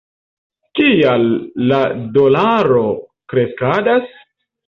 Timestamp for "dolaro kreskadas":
2.17-4.09